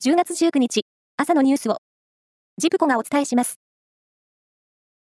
[0.00, 0.82] 10月19日、
[1.16, 1.78] 朝のニュースを、
[2.56, 3.58] ジプコがお伝えします。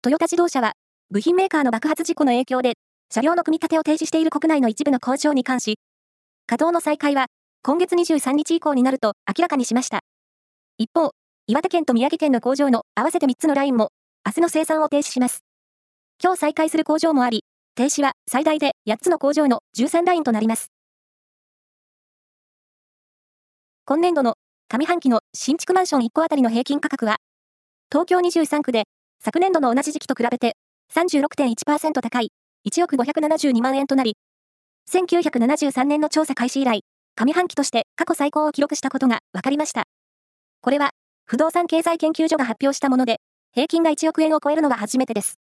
[0.00, 0.74] トヨタ自動車は、
[1.10, 2.74] 部品メーカーの爆発事故の影響で、
[3.10, 5.80] 車両の組み立てを停止している国内の一部の工場に関し、
[6.46, 7.26] 稼働の再開は、
[7.64, 10.02] 今月23日以降になると明らかにしました。
[10.78, 11.10] 一方、
[11.48, 13.90] 岩手県と宮城県の工場の合わせて3つのラインも、
[14.24, 15.40] 明日の生産を停止します。
[16.22, 17.42] 今日再開する工場もあり、
[17.74, 20.70] 停止は最大で8つの工場の13ラインとなります。
[23.84, 24.36] 今年度の
[24.68, 27.18] 上半期の新築マンション1戸当たりの平均価格は、
[27.88, 28.82] 東京23区で
[29.22, 30.56] 昨年度の同じ時期と比べて
[30.92, 32.32] 36.1%高い
[32.68, 34.16] 1億572万円となり、
[34.90, 36.80] 1973年の調査開始以来、
[37.14, 39.84] 上半期として過去最高を記録したことが分かりました。
[40.62, 40.90] これは、
[41.26, 43.20] 不動産経済研究所が発表したもので、
[43.52, 45.38] 平均が1億円を超えるのは初めてです。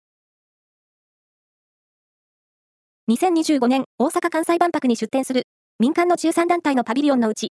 [3.09, 5.43] 2025年大阪・関西万博に出展する
[5.77, 7.51] 民間の13団体のパビリオンのうち、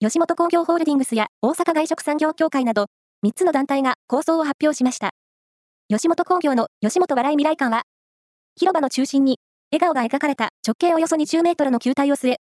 [0.00, 2.86] 吉本興業ホールディングスや大阪外食産業協会など、
[3.26, 5.10] 3つの団体が構想を発表しました。
[5.88, 7.82] 吉本興業の吉本笑い未来館は、
[8.54, 9.40] 広場の中心に、
[9.72, 12.36] 笑顔が描かれた直径およそ20メートルの球体を据え、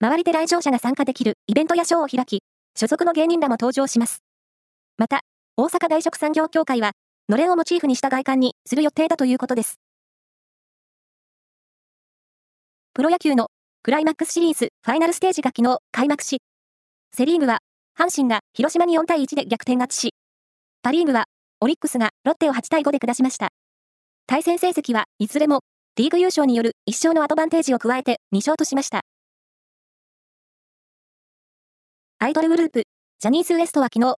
[0.00, 2.40] 周りで来場者が参加できるイベントやショーを開き、
[2.74, 4.22] 所属の芸人らも登場します。
[4.96, 5.20] また、
[5.58, 6.92] 大阪外食産業協会は、
[7.28, 9.78] のれんをモチーフにした外観にする予定だということです。
[12.94, 13.48] プロ野球の
[13.82, 16.38] クライマックスシリーズファイナルステージが昨日開幕し、
[17.12, 17.58] セリーグは、
[17.98, 20.14] 阪神が広島に4対1で逆転勝ちし、
[20.82, 21.24] パリーグは、
[21.60, 23.48] オリックスがロッテを8対5で下しました。
[24.26, 25.60] 対戦成績はいずれも、
[25.96, 29.00] リーグ優勝による1勝のアドバンテージを加えて2勝としました。
[32.20, 32.82] アイドルグループ、
[33.18, 34.16] ジャニーズ WEST は昨日、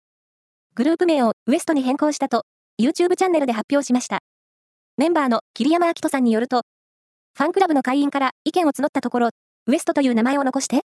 [0.76, 2.44] グループ名を WEST に変更したと、
[2.82, 4.20] YouTube チャンネルで発表しました。
[4.98, 6.64] メンバーの桐山明人さんによると、
[7.38, 9.30] ファンクラブの会員から意見を募ったところ、
[9.70, 10.82] WEST という名前を残して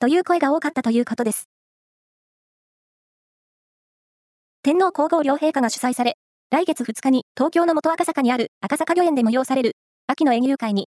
[0.00, 1.48] という声が多かったということです。
[4.62, 6.16] 天皇皇后両陛下が主催され、
[6.50, 9.72] 来月2日に東京の元赤坂にある赤坂御苑で催される
[10.06, 10.88] 秋の園遊会に、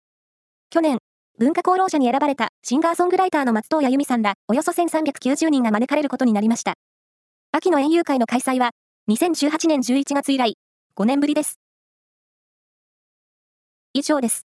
[0.72, 0.98] 去年、
[1.38, 6.74] 文化功労者に選ばれたシンガーソングライターの松任谷由実さんらおよそ1390人が招かれることになりました。
[7.52, 8.72] 秋の園遊会の開催は
[9.10, 10.56] 2018年11月以来
[10.96, 11.60] 5年ぶりです。
[13.94, 14.55] 以上です。